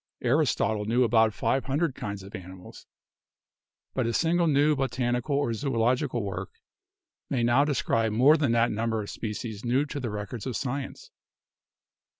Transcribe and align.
Aristotle 0.23 0.85
knew 0.85 1.03
about 1.03 1.31
five 1.31 1.65
hundred 1.65 1.93
kinds 1.93 2.23
of 2.23 2.33
animals, 2.33 2.87
but 3.93 4.07
a 4.07 4.13
single 4.13 4.47
new 4.47 4.75
botanical 4.75 5.35
or 5.35 5.53
zoological 5.53 6.23
work 6.23 6.49
may 7.29 7.43
now 7.43 7.63
describe 7.65 8.11
more 8.11 8.35
than 8.35 8.51
that 8.53 8.71
number 8.71 9.03
of 9.03 9.11
species 9.11 9.63
new 9.63 9.85
to 9.85 9.99
the 9.99 10.09
records 10.09 10.47
of 10.47 10.57
Science. 10.57 11.11